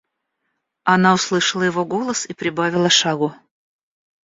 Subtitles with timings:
[0.83, 3.35] Она услышала его голос и прибавила шагу.